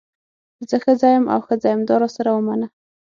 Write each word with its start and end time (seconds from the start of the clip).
زه 0.69 0.75
ښځه 0.83 1.07
یم 1.13 1.25
او 1.33 1.39
ښځه 1.47 1.67
یم 1.71 1.81
دا 1.89 1.95
راسره 2.01 2.29
ومنه. 2.33 2.67